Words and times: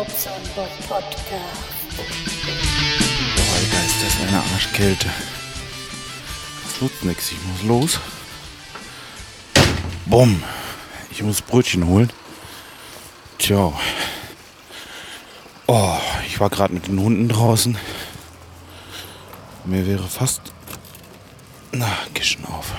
Podcast. 0.00 0.14
Alter, 3.54 3.84
ist 3.84 4.02
das 4.02 4.28
eine 4.28 4.42
Arschkälte. 4.54 5.10
Das 6.64 6.80
nutzt 6.80 7.04
nix, 7.04 7.32
ich 7.32 7.38
muss 7.44 7.62
los. 7.64 8.00
Bumm. 10.06 10.42
Ich 11.10 11.22
muss 11.22 11.42
Brötchen 11.42 11.86
holen. 11.86 12.10
Tja. 13.36 13.74
Oh, 15.66 15.98
ich 16.26 16.40
war 16.40 16.48
gerade 16.48 16.72
mit 16.72 16.86
den 16.86 16.98
Hunden 16.98 17.28
draußen. 17.28 17.76
Mir 19.66 19.86
wäre 19.86 20.08
fast... 20.08 20.40
Na, 21.72 21.92
geh 22.14 22.22
schon 22.22 22.46
auf. 22.46 22.72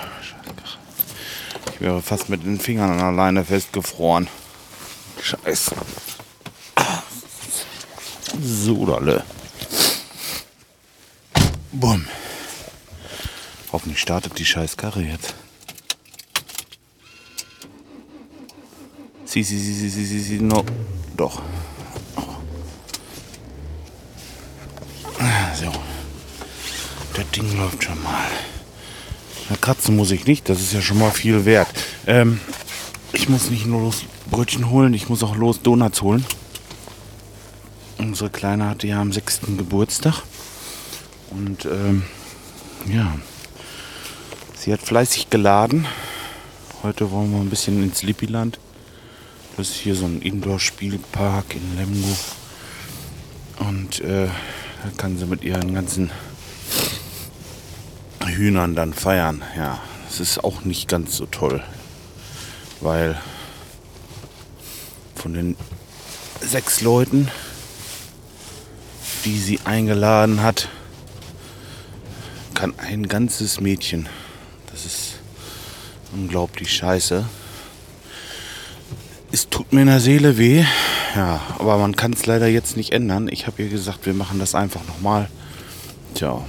Ich 1.76 1.82
wäre 1.82 2.02
fast 2.02 2.30
mit 2.30 2.44
den 2.44 2.60
Fingern 2.60 3.00
alleine 3.00 3.46
festgefroren. 3.46 4.28
Scheiße. 5.22 5.76
So, 8.44 8.86
Dalle. 8.86 9.24
Bumm. 11.72 12.08
Hoffentlich 13.72 14.00
startet 14.00 14.38
die 14.40 14.46
scheiß 14.46 14.78
Karre 14.78 15.04
jetzt. 15.04 15.36
Sie, 19.26 19.44
sie, 19.44 19.60
sie, 19.60 19.74
sie, 19.74 19.90
sie, 19.90 20.06
sie, 20.06 20.20
sie, 20.20 20.40
no. 20.40 20.66
Doch. 21.16 21.42
So. 25.56 25.72
Das 27.14 27.30
Ding 27.36 27.58
läuft 27.58 27.84
schon 27.84 28.02
mal. 28.02 28.28
Na, 29.50 29.56
kratzen 29.56 29.96
muss 29.96 30.10
ich 30.12 30.26
nicht, 30.26 30.50
das 30.50 30.60
ist 30.62 30.74
ja 30.74 30.82
schon 30.82 30.98
mal 30.98 31.12
viel 31.12 31.46
wert. 31.46 31.68
Ähm, 32.08 32.42
ich 33.14 33.30
muss 33.30 33.52
nicht 33.52 33.68
nur 33.68 33.82
los 33.82 34.04
Brötchen 34.32 34.70
holen, 34.72 34.96
ich 34.96 35.10
muss 35.10 35.22
auch 35.22 35.36
los 35.36 35.62
Donuts 35.62 36.02
holen. 36.02 36.26
Unsere 38.02 38.32
Kleine 38.32 38.68
hatte 38.68 38.88
ja 38.88 39.00
am 39.00 39.12
6. 39.12 39.42
Geburtstag. 39.58 40.24
Und 41.30 41.66
ähm, 41.66 42.02
ja, 42.92 43.16
sie 44.56 44.74
hat 44.74 44.82
fleißig 44.82 45.30
geladen. 45.30 45.86
Heute 46.82 47.12
wollen 47.12 47.32
wir 47.32 47.40
ein 47.40 47.52
bisschen 47.52 47.84
ins 47.84 48.02
Lippiland. 48.02 48.58
Das 49.56 49.70
ist 49.70 49.76
hier 49.76 49.94
so 49.94 50.06
ein 50.06 50.20
Indoor-Spielpark 50.20 51.54
in 51.54 51.78
Lemgo. 51.78 52.18
Und 53.60 54.02
äh, 54.02 54.26
da 54.26 54.90
kann 54.98 55.20
sie 55.20 55.28
mit 55.28 55.44
ihren 55.44 55.76
ganzen 55.76 56.10
Hühnern 58.26 58.74
dann 58.74 58.96
feiern. 58.96 59.44
Ja, 59.56 59.80
das 60.08 60.20
ist 60.20 60.44
auch 60.44 60.66
nicht 60.66 60.88
ganz 60.88 61.16
so 61.18 61.28
toll. 61.28 61.64
Weil 62.80 63.16
von 65.14 65.36
den 65.36 65.56
sechs 66.42 66.82
Leuten, 66.82 67.30
die 69.26 69.38
sie 69.38 69.60
eingeladen 69.66 70.42
hat, 70.42 70.70
kann 72.54 72.74
ein 72.78 73.08
ganzes 73.08 73.60
Mädchen. 73.60 74.08
Das 74.72 74.86
ist 74.86 75.20
unglaublich 76.14 76.74
scheiße. 76.74 77.26
Es 79.32 79.50
tut 79.50 79.72
mir 79.72 79.82
in 79.82 79.88
der 79.88 80.00
Seele 80.00 80.38
weh. 80.38 80.66
Ja, 81.16 81.42
aber 81.58 81.78
man 81.78 81.96
kann 81.96 82.14
es 82.14 82.26
leider 82.26 82.48
jetzt 82.48 82.78
nicht 82.78 82.92
ändern. 82.92 83.28
Ich 83.30 83.48
habe 83.48 83.64
ihr 83.64 83.70
gesagt, 83.70 84.06
wir 84.06 84.14
machen 84.14 84.40
das 84.40 84.56
einfach 84.56 84.86
nochmal. 84.88 85.30
Tja. 86.14 86.42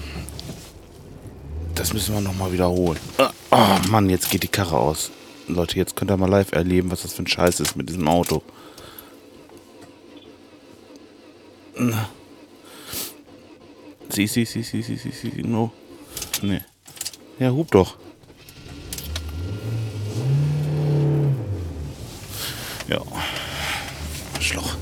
Das 1.74 1.92
müssen 1.92 2.14
wir 2.14 2.20
nochmal 2.20 2.52
wiederholen. 2.52 2.98
Oh 3.50 3.88
Mann, 3.88 4.10
jetzt 4.10 4.30
geht 4.30 4.42
die 4.42 4.48
Karre 4.48 4.76
aus. 4.76 5.10
Leute, 5.48 5.76
jetzt 5.76 5.96
könnt 5.96 6.10
ihr 6.10 6.16
mal 6.16 6.28
live 6.28 6.52
erleben, 6.52 6.90
was 6.90 7.02
das 7.02 7.12
für 7.12 7.22
ein 7.22 7.26
Scheiß 7.26 7.60
ist 7.60 7.76
mit 7.76 7.88
diesem 7.88 8.08
Auto. 8.08 8.42
Sie, 14.12 14.26
sie, 14.26 14.44
sie, 14.44 14.62
sie, 14.62 14.82
sie, 14.82 14.96
sie, 14.96 15.10
sie, 15.10 15.42
no. 15.42 15.72
Nee. 16.42 16.60
Ja, 17.38 17.50
hub 17.50 17.70
doch. 17.70 17.96
Ja. 22.88 23.00
Arschloch. 24.34 24.76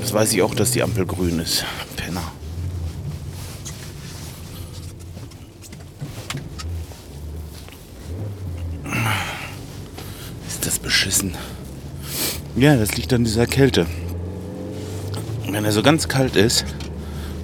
Jetzt 0.00 0.14
weiß 0.14 0.32
ich 0.32 0.40
auch, 0.40 0.54
dass 0.54 0.70
die 0.70 0.82
Ampel 0.82 1.04
grün 1.04 1.38
ist. 1.38 1.66
Penner. 1.96 2.32
Ist 10.46 10.64
das 10.64 10.78
beschissen. 10.78 11.34
Ja, 12.56 12.74
das 12.76 12.96
liegt 12.96 13.12
an 13.12 13.24
dieser 13.24 13.46
Kälte. 13.46 13.86
Wenn 15.46 15.66
er 15.66 15.72
so 15.72 15.82
ganz 15.82 16.08
kalt 16.08 16.36
ist 16.36 16.64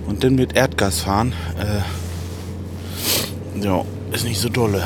und 0.07 0.25
dann 0.25 0.35
mit 0.35 0.57
Erdgas 0.57 1.01
fahren, 1.01 1.33
äh, 1.59 3.65
ja, 3.65 3.85
ist 4.13 4.25
nicht 4.25 4.41
so 4.41 4.49
dolle. 4.49 4.83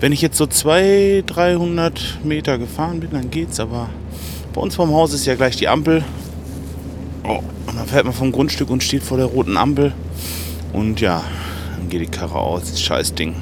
Wenn 0.00 0.12
ich 0.12 0.20
jetzt 0.20 0.36
so 0.36 0.46
200, 0.46 1.36
300 1.36 2.18
Meter 2.24 2.58
gefahren 2.58 3.00
bin, 3.00 3.10
dann 3.10 3.30
geht's, 3.30 3.60
aber 3.60 3.88
bei 4.52 4.60
uns 4.60 4.74
vorm 4.74 4.92
Haus 4.92 5.12
ist 5.12 5.26
ja 5.26 5.34
gleich 5.34 5.56
die 5.56 5.68
Ampel. 5.68 6.04
Oh, 7.24 7.40
und 7.66 7.76
dann 7.76 7.86
fährt 7.86 8.04
man 8.04 8.12
vom 8.12 8.32
Grundstück 8.32 8.70
und 8.70 8.82
steht 8.82 9.02
vor 9.02 9.16
der 9.16 9.26
roten 9.26 9.56
Ampel. 9.56 9.92
Und 10.72 11.00
ja, 11.00 11.22
dann 11.76 11.88
geht 11.88 12.02
die 12.02 12.06
Karre 12.06 12.38
aus. 12.38 12.70
Das 12.70 12.80
Scheißding. 12.80 13.34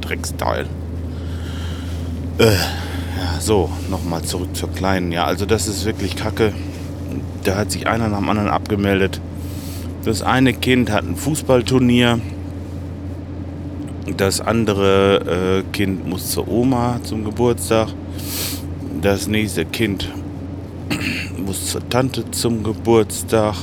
Drecksteil. 0.00 0.66
Äh, 2.38 2.52
ja, 2.52 3.40
so, 3.40 3.70
nochmal 3.90 4.22
zurück 4.22 4.54
zur 4.54 4.72
Kleinen. 4.72 5.12
Ja, 5.12 5.24
also 5.24 5.46
das 5.46 5.68
ist 5.68 5.84
wirklich 5.84 6.16
kacke. 6.16 6.52
Da 7.44 7.56
hat 7.56 7.70
sich 7.70 7.86
einer 7.86 8.08
nach 8.08 8.18
dem 8.18 8.28
anderen 8.28 8.50
abgemeldet. 8.50 9.20
Das 10.06 10.22
eine 10.22 10.52
Kind 10.52 10.92
hat 10.92 11.02
ein 11.02 11.16
Fußballturnier. 11.16 12.20
Das 14.16 14.40
andere 14.40 15.64
äh, 15.64 15.72
Kind 15.72 16.06
muss 16.06 16.30
zur 16.30 16.46
Oma 16.46 17.00
zum 17.02 17.24
Geburtstag. 17.24 17.88
Das 19.02 19.26
nächste 19.26 19.64
Kind 19.64 20.08
muss 21.44 21.72
zur 21.72 21.88
Tante 21.88 22.30
zum 22.30 22.62
Geburtstag. 22.62 23.56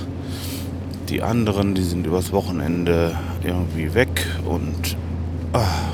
Die 1.08 1.22
anderen, 1.22 1.76
die 1.76 1.82
sind 1.82 2.06
übers 2.06 2.34
Wochenende 2.34 3.18
irgendwie 3.42 3.94
weg 3.94 4.28
und 4.44 4.98
ah, 5.54 5.94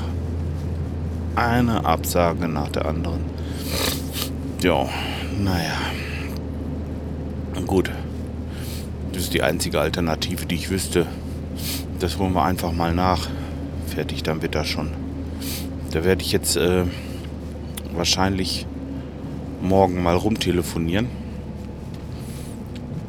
eine 1.36 1.84
Absage 1.84 2.48
nach 2.48 2.70
der 2.70 2.86
anderen. 2.86 3.20
Ja, 4.64 4.88
naja. 5.38 5.78
Gut. 7.68 7.88
Ist 9.30 9.34
die 9.34 9.44
einzige 9.44 9.78
Alternative, 9.78 10.44
die 10.44 10.56
ich 10.56 10.70
wüsste. 10.70 11.06
Das 12.00 12.18
holen 12.18 12.34
wir 12.34 12.42
einfach 12.42 12.72
mal 12.72 12.92
nach. 12.92 13.28
Fertig, 13.86 14.24
dann 14.24 14.42
wird 14.42 14.56
das 14.56 14.66
schon. 14.66 14.90
Da 15.92 16.02
werde 16.02 16.22
ich 16.22 16.32
jetzt 16.32 16.56
äh, 16.56 16.82
wahrscheinlich 17.94 18.66
morgen 19.62 20.02
mal 20.02 20.16
rumtelefonieren 20.16 21.06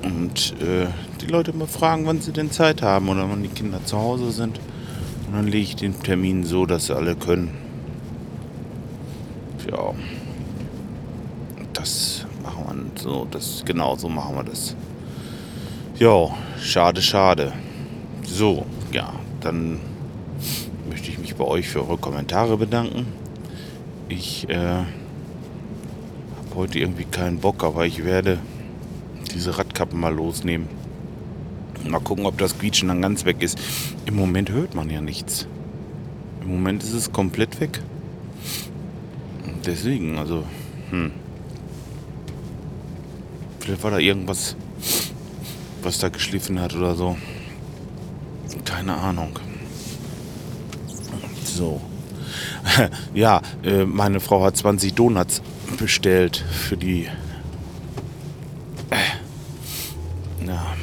und 0.03 0.53
äh, 0.61 0.89
die 1.21 1.25
Leute 1.25 1.53
mal 1.53 1.65
fragen, 1.65 2.05
wann 2.05 2.21
sie 2.21 2.33
denn 2.33 2.51
Zeit 2.51 2.83
haben 2.83 3.09
oder 3.09 3.27
wann 3.27 3.41
die 3.41 3.49
Kinder 3.49 3.83
zu 3.83 3.97
Hause 3.97 4.29
sind. 4.31 4.59
Und 5.25 5.33
dann 5.33 5.47
lege 5.47 5.63
ich 5.63 5.75
den 5.75 5.99
Termin 6.03 6.43
so, 6.43 6.67
dass 6.67 6.85
sie 6.85 6.95
alle 6.95 7.15
können. 7.15 7.49
Ja. 9.71 9.95
Das 11.73 12.27
machen 12.43 12.91
wir 12.93 13.01
so. 13.01 13.27
Das, 13.31 13.63
genau 13.65 13.95
so 13.95 14.07
machen 14.07 14.35
wir 14.35 14.43
das. 14.43 14.75
Ja, 16.01 16.35
schade, 16.59 16.99
schade. 16.99 17.53
So, 18.23 18.65
ja, 18.91 19.13
dann 19.39 19.79
möchte 20.89 21.11
ich 21.11 21.19
mich 21.19 21.35
bei 21.35 21.43
euch 21.43 21.69
für 21.69 21.87
eure 21.87 21.99
Kommentare 21.99 22.57
bedanken. 22.57 23.05
Ich 24.09 24.49
äh, 24.49 24.55
habe 24.55 24.87
heute 26.55 26.79
irgendwie 26.79 27.03
keinen 27.03 27.37
Bock, 27.37 27.63
aber 27.63 27.85
ich 27.85 28.03
werde 28.03 28.39
diese 29.35 29.59
Radkappen 29.59 29.99
mal 29.99 30.11
losnehmen. 30.11 30.67
Mal 31.87 31.99
gucken, 31.99 32.25
ob 32.25 32.35
das 32.39 32.57
Quietschen 32.57 32.87
dann 32.87 33.03
ganz 33.03 33.23
weg 33.25 33.43
ist. 33.43 33.59
Im 34.07 34.15
Moment 34.15 34.49
hört 34.49 34.73
man 34.73 34.89
ja 34.89 35.01
nichts. 35.01 35.45
Im 36.41 36.47
Moment 36.47 36.81
ist 36.81 36.93
es 36.93 37.11
komplett 37.11 37.61
weg. 37.61 37.79
Deswegen, 39.67 40.17
also, 40.17 40.45
hm. 40.89 41.11
Vielleicht 43.59 43.83
war 43.83 43.91
da 43.91 43.99
irgendwas, 43.99 44.55
was 45.83 45.99
da 45.99 46.09
geschliffen 46.09 46.59
hat 46.59 46.75
oder 46.75 46.95
so. 46.95 47.17
Keine 48.65 48.95
Ahnung. 48.95 49.39
So. 51.45 51.81
ja, 53.13 53.41
äh, 53.63 53.85
meine 53.85 54.19
Frau 54.19 54.43
hat 54.43 54.57
20 54.57 54.93
Donuts 54.93 55.41
bestellt 55.77 56.37
für 56.37 56.77
die 56.77 57.07
ja, 60.45 60.75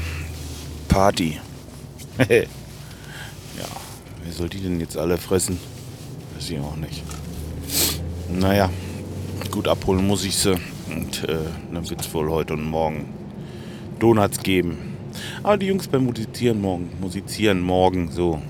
Party. 0.89 1.39
ja, 2.19 2.27
wer 2.29 4.33
soll 4.33 4.49
die 4.49 4.61
denn 4.61 4.81
jetzt 4.81 4.97
alle 4.97 5.19
fressen? 5.19 5.59
Weiß 6.35 6.51
ich 6.51 6.59
auch 6.59 6.77
nicht. 6.77 7.03
Naja, 8.31 8.71
gut 9.51 9.69
abholen 9.69 10.07
muss 10.07 10.25
ich 10.25 10.37
sie. 10.37 10.57
Und 10.91 11.29
äh, 11.29 11.39
dann 11.73 11.89
wird 11.89 12.01
es 12.01 12.13
wohl 12.15 12.31
heute 12.31 12.55
und 12.55 12.65
morgen 12.65 13.09
Donuts 13.99 14.43
geben. 14.43 14.88
Aber 15.43 15.57
die 15.57 15.67
Jungs 15.67 15.89
beim 15.89 16.05
Musizieren 16.05 16.61
morgen, 16.61 16.91
musizieren 17.01 17.61
morgen 17.61 18.11
so. 18.11 18.41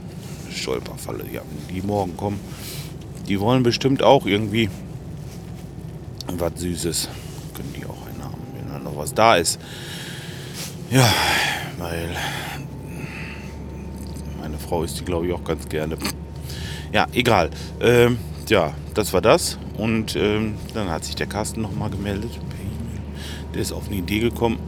Stolperfalle, 0.51 1.25
ja, 1.33 1.43
die 1.71 1.83
morgen 1.83 2.17
kommen. 2.17 2.41
Die 3.29 3.39
wollen 3.39 3.63
bestimmt 3.63 4.03
auch 4.03 4.27
irgendwie 4.27 4.71
was 6.27 6.53
Süßes. 6.57 7.09
Können 7.55 7.75
die 7.77 7.85
auch 7.85 8.07
einen 8.07 8.25
haben, 8.25 8.43
wenn 8.57 8.69
da 8.73 8.79
noch 8.79 8.97
was 8.97 9.15
da 9.15 9.37
ist. 9.37 9.61
Ja, 10.91 11.09
weil 11.79 12.09
meine 14.41 14.59
Frau 14.59 14.83
ist 14.83 14.99
die, 14.99 15.05
glaube 15.05 15.27
ich, 15.27 15.33
auch 15.33 15.45
ganz 15.45 15.69
gerne. 15.69 15.97
Ja, 16.93 17.07
egal. 17.13 17.51
Ähm, 17.81 18.19
ja, 18.49 18.73
das 18.95 19.13
war 19.13 19.21
das. 19.21 19.59
Und 19.77 20.17
ähm, 20.17 20.55
dann 20.75 20.89
hat 20.89 21.05
sich 21.05 21.15
der 21.15 21.27
Carsten 21.27 21.61
nochmal 21.61 21.91
gemeldet. 21.91 22.31
Der 23.55 23.63
ist 23.63 23.73
auf 23.73 23.89
eine 23.89 23.97
Idee 23.97 24.21
gekommen. 24.21 24.59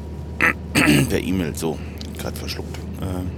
per 1.08 1.20
E-Mail, 1.20 1.54
so, 1.56 1.78
gerade 2.18 2.36
verschluckt. 2.36 2.78
Ähm, 3.02 3.30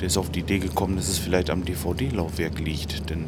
der 0.00 0.08
ist 0.08 0.18
auf 0.18 0.30
die 0.30 0.40
Idee 0.40 0.58
gekommen, 0.58 0.96
dass 0.96 1.08
es 1.08 1.18
vielleicht 1.18 1.50
am 1.50 1.64
DVD-Laufwerk 1.64 2.58
liegt. 2.58 3.08
Denn 3.08 3.24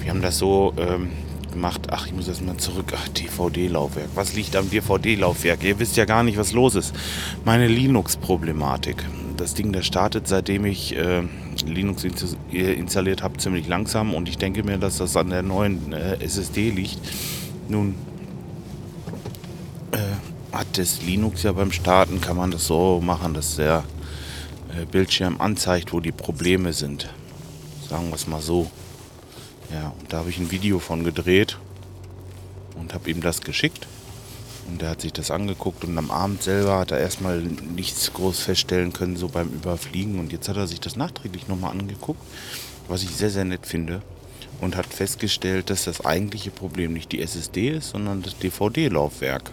wir 0.00 0.10
haben 0.10 0.22
das 0.22 0.38
so 0.38 0.72
ähm, 0.78 1.10
gemacht. 1.52 1.88
Ach, 1.90 2.06
ich 2.06 2.14
muss 2.14 2.28
erst 2.28 2.44
mal 2.44 2.56
zurück. 2.56 2.92
Ach, 2.96 3.08
DVD-Laufwerk. 3.08 4.08
Was 4.14 4.34
liegt 4.34 4.56
am 4.56 4.70
DVD-Laufwerk? 4.70 5.62
Ihr 5.62 5.78
wisst 5.78 5.96
ja 5.96 6.04
gar 6.06 6.22
nicht, 6.22 6.38
was 6.38 6.52
los 6.52 6.74
ist. 6.74 6.94
Meine 7.44 7.68
Linux-Problematik. 7.68 9.04
Das 9.36 9.54
Ding, 9.54 9.72
das 9.72 9.86
startet, 9.86 10.28
seitdem 10.28 10.64
ich 10.64 10.96
äh, 10.96 11.22
Linux 11.66 12.04
installiert 12.50 13.22
habe, 13.22 13.36
ziemlich 13.38 13.68
langsam. 13.68 14.14
Und 14.14 14.28
ich 14.28 14.38
denke 14.38 14.62
mir, 14.62 14.78
dass 14.78 14.98
das 14.98 15.16
an 15.16 15.30
der 15.30 15.42
neuen 15.42 15.92
äh, 15.92 16.22
SSD 16.22 16.70
liegt. 16.70 16.98
Nun 17.68 17.90
äh, 17.90 18.09
hat 20.60 20.76
das 20.76 21.00
Linux 21.00 21.42
ja 21.42 21.52
beim 21.52 21.72
Starten, 21.72 22.20
kann 22.20 22.36
man 22.36 22.50
das 22.50 22.66
so 22.66 23.00
machen, 23.00 23.32
dass 23.32 23.56
der 23.56 23.82
äh, 24.76 24.84
Bildschirm 24.84 25.40
anzeigt, 25.40 25.94
wo 25.94 26.00
die 26.00 26.12
Probleme 26.12 26.74
sind. 26.74 27.08
Sagen 27.88 28.10
wir 28.10 28.14
es 28.14 28.26
mal 28.26 28.42
so. 28.42 28.70
Ja, 29.72 29.94
und 29.98 30.12
da 30.12 30.18
habe 30.18 30.28
ich 30.28 30.38
ein 30.38 30.50
Video 30.50 30.78
von 30.78 31.02
gedreht 31.02 31.56
und 32.78 32.92
habe 32.92 33.10
ihm 33.10 33.22
das 33.22 33.40
geschickt. 33.40 33.86
Und 34.68 34.82
er 34.82 34.90
hat 34.90 35.00
sich 35.00 35.14
das 35.14 35.30
angeguckt 35.30 35.82
und 35.82 35.96
am 35.96 36.10
Abend 36.10 36.42
selber 36.42 36.78
hat 36.78 36.90
er 36.90 36.98
erstmal 36.98 37.38
nichts 37.38 38.12
groß 38.12 38.40
feststellen 38.40 38.92
können, 38.92 39.16
so 39.16 39.28
beim 39.28 39.48
Überfliegen. 39.48 40.18
Und 40.18 40.30
jetzt 40.30 40.50
hat 40.50 40.58
er 40.58 40.66
sich 40.66 40.80
das 40.80 40.94
nachträglich 40.94 41.48
nochmal 41.48 41.70
angeguckt, 41.70 42.20
was 42.86 43.02
ich 43.02 43.10
sehr, 43.10 43.30
sehr 43.30 43.46
nett 43.46 43.66
finde. 43.66 44.02
Und 44.60 44.76
hat 44.76 44.92
festgestellt, 44.92 45.70
dass 45.70 45.84
das 45.84 46.04
eigentliche 46.04 46.50
Problem 46.50 46.92
nicht 46.92 47.12
die 47.12 47.22
SSD 47.22 47.70
ist, 47.70 47.88
sondern 47.90 48.20
das 48.20 48.36
DVD-Laufwerk. 48.36 49.52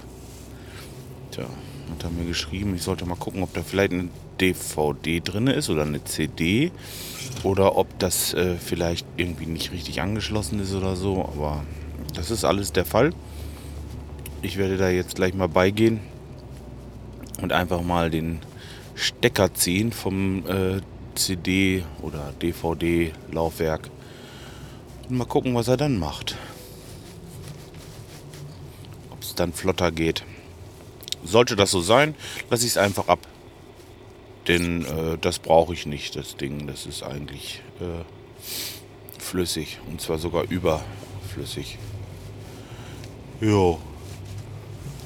Tja, 1.37 1.45
hat 1.91 2.03
er 2.03 2.09
mir 2.09 2.25
geschrieben, 2.25 2.73
ich 2.73 2.81
sollte 2.81 3.05
mal 3.05 3.15
gucken, 3.15 3.43
ob 3.43 3.53
da 3.53 3.61
vielleicht 3.61 3.91
eine 3.91 4.09
DVD 4.41 5.19
drin 5.19 5.45
ist 5.45 5.69
oder 5.69 5.83
eine 5.83 6.03
CD 6.03 6.71
oder 7.43 7.77
ob 7.77 7.99
das 7.99 8.33
äh, 8.33 8.55
vielleicht 8.55 9.05
irgendwie 9.17 9.45
nicht 9.45 9.71
richtig 9.71 10.01
angeschlossen 10.01 10.59
ist 10.59 10.73
oder 10.73 10.95
so. 10.95 11.21
Aber 11.21 11.63
das 12.15 12.31
ist 12.31 12.43
alles 12.43 12.71
der 12.71 12.85
Fall. 12.85 13.13
Ich 14.41 14.57
werde 14.57 14.77
da 14.77 14.89
jetzt 14.89 15.15
gleich 15.15 15.35
mal 15.35 15.47
beigehen 15.47 15.99
und 17.39 17.53
einfach 17.53 17.83
mal 17.83 18.09
den 18.09 18.39
Stecker 18.95 19.53
ziehen 19.53 19.91
vom 19.91 20.43
äh, 20.47 20.81
CD 21.13 21.83
oder 22.01 22.33
DVD 22.41 23.11
Laufwerk 23.31 23.91
und 25.07 25.17
mal 25.17 25.25
gucken, 25.25 25.53
was 25.53 25.67
er 25.67 25.77
dann 25.77 25.99
macht. 25.99 26.35
Ob 29.11 29.21
es 29.21 29.35
dann 29.35 29.53
flotter 29.53 29.91
geht. 29.91 30.23
Sollte 31.23 31.55
das 31.55 31.71
so 31.71 31.81
sein, 31.81 32.15
lasse 32.49 32.65
ich 32.65 32.71
es 32.71 32.77
einfach 32.77 33.07
ab. 33.07 33.19
Denn 34.47 34.85
äh, 34.85 35.17
das 35.19 35.39
brauche 35.39 35.73
ich 35.73 35.85
nicht, 35.85 36.15
das 36.15 36.37
Ding. 36.37 36.67
Das 36.67 36.85
ist 36.85 37.03
eigentlich 37.03 37.61
äh, 37.81 39.21
flüssig. 39.21 39.79
Und 39.89 39.99
zwar 39.99 40.17
sogar 40.17 40.43
überflüssig. 40.49 41.77
Jo. 43.41 43.79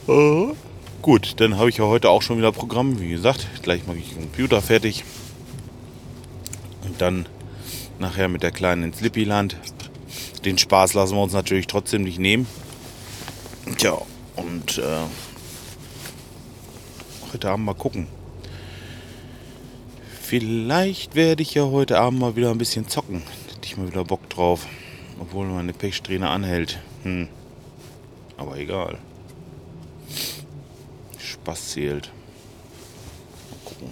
Äh, 0.08 0.54
gut, 1.02 1.40
dann 1.40 1.58
habe 1.58 1.70
ich 1.70 1.78
ja 1.78 1.86
heute 1.86 2.10
auch 2.10 2.22
schon 2.22 2.38
wieder 2.38 2.52
Programm. 2.52 3.00
Wie 3.00 3.10
gesagt, 3.10 3.48
gleich 3.64 3.88
mache 3.88 3.98
ich 3.98 4.10
den 4.10 4.22
Computer 4.22 4.62
fertig. 4.62 5.04
Und 6.84 7.02
dann 7.02 7.28
nachher 8.00 8.28
mit 8.28 8.44
der 8.44 8.52
Kleinen 8.52 8.84
ins 8.84 9.02
Lippyland. 9.02 9.58
Den 10.46 10.58
Spaß 10.58 10.94
lassen 10.94 11.16
wir 11.16 11.22
uns 11.22 11.34
natürlich 11.34 11.68
trotzdem 11.68 12.04
nicht 12.04 12.20
nehmen. 12.20 12.48
Tja, 13.78 13.98
und 14.36 14.78
äh, 14.78 14.82
heute 17.34 17.50
Abend 17.50 17.66
mal 17.66 17.74
gucken. 17.74 18.08
Vielleicht 20.22 21.16
werde 21.16 21.42
ich 21.42 21.54
ja 21.54 21.66
heute 21.66 22.00
Abend 22.00 22.20
mal 22.20 22.36
wieder 22.36 22.52
ein 22.52 22.58
bisschen 22.58 22.88
zocken. 22.88 23.22
Hätte 23.48 23.66
ich 23.66 23.78
mal 23.78 23.88
wieder 23.88 24.06
Bock 24.06 24.30
drauf. 24.30 24.66
Obwohl 25.20 25.46
meine 25.48 25.74
Pechsträhne 25.74 26.30
anhält. 26.30 26.80
Hm. 27.04 27.28
Aber 28.38 28.58
egal. 28.58 28.98
Spaß 31.20 31.72
zählt. 31.72 32.12
Mal 33.50 33.60
gucken. 33.66 33.90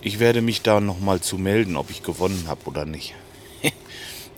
Ich 0.00 0.18
werde 0.18 0.40
mich 0.40 0.62
da 0.62 0.80
nochmal 0.80 1.20
zu 1.20 1.38
melden, 1.38 1.76
ob 1.76 1.90
ich 1.90 2.02
gewonnen 2.02 2.44
habe 2.46 2.64
oder 2.66 2.84
nicht. 2.84 3.14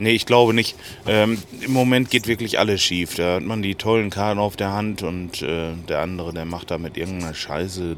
Nee, 0.00 0.10
ich 0.10 0.26
glaube 0.26 0.52
nicht. 0.54 0.74
Ähm, 1.06 1.38
Im 1.60 1.72
Moment 1.72 2.10
geht 2.10 2.26
wirklich 2.26 2.58
alles 2.58 2.82
schief. 2.82 3.14
Da 3.14 3.36
hat 3.36 3.42
man 3.42 3.62
die 3.62 3.76
tollen 3.76 4.10
Karten 4.10 4.40
auf 4.40 4.56
der 4.56 4.72
Hand 4.72 5.02
und 5.02 5.42
äh, 5.42 5.72
der 5.88 6.00
andere, 6.00 6.34
der 6.34 6.44
macht 6.44 6.70
da 6.70 6.78
mit 6.78 6.96
irgendeiner 6.96 7.34
Scheiße 7.34 7.96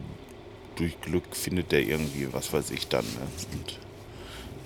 durch 0.77 1.01
Glück 1.01 1.37
findet 1.37 1.73
der 1.73 1.83
irgendwie, 1.83 2.29
was 2.33 2.53
weiß 2.53 2.71
ich 2.71 2.89
dann. 2.89 3.05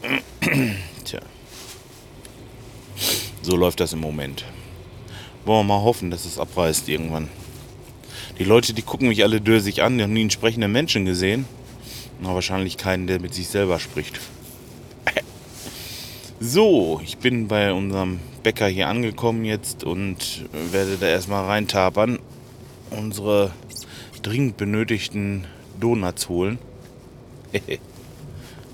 Ne? 0.03 0.21
Und, 0.43 0.77
tja. 1.05 1.21
So 3.43 3.57
läuft 3.57 3.81
das 3.81 3.93
im 3.93 4.01
Moment. 4.01 4.45
Wollen 5.45 5.67
wir 5.67 5.75
mal 5.75 5.83
hoffen, 5.83 6.11
dass 6.11 6.25
es 6.25 6.39
abreißt 6.39 6.89
irgendwann. 6.89 7.29
Die 8.39 8.45
Leute, 8.45 8.75
die 8.75 8.83
gucken 8.83 9.09
mich 9.09 9.23
alle 9.23 9.41
dösig 9.41 9.83
an, 9.83 9.99
die 9.99 10.05
haben 10.05 10.13
nie 10.13 10.21
einen 10.21 10.31
sprechenden 10.31 10.73
Menschen 10.73 11.05
gesehen. 11.05 11.47
Na, 12.21 12.35
wahrscheinlich 12.35 12.77
keinen, 12.77 13.07
der 13.07 13.21
mit 13.21 13.35
sich 13.35 13.49
selber 13.49 13.79
spricht. 13.79 14.19
So, 16.39 17.01
ich 17.03 17.17
bin 17.17 17.49
bei 17.49 17.73
unserem 17.73 18.21
Bäcker 18.43 18.67
hier 18.67 18.89
angekommen 18.89 19.47
jetzt 19.47 19.85
und 19.85 20.45
werde 20.71 20.99
da 20.99 21.07
erstmal 21.07 21.47
reintapern. 21.47 22.19
Unsere 22.91 23.53
dringend 24.23 24.59
benötigten 24.59 25.47
Donuts 25.81 26.29
holen. 26.29 26.59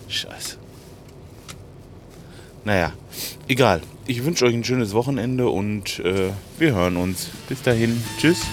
Scheiße. 0.08 0.56
Naja, 2.64 2.92
egal. 3.46 3.82
Ich 4.08 4.24
wünsche 4.24 4.44
euch 4.44 4.54
ein 4.54 4.64
schönes 4.64 4.92
Wochenende 4.92 5.48
und 5.48 6.00
äh, 6.00 6.30
wir 6.58 6.74
hören 6.74 6.96
uns. 6.96 7.30
Bis 7.48 7.62
dahin. 7.62 8.02
Tschüss. 8.18 8.44